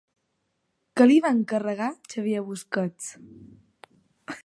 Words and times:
Què 1.01 1.07
li 1.11 1.17
va 1.27 1.33
encarregar 1.39 1.91
Xavier 2.15 2.43
Busquets? 2.49 3.15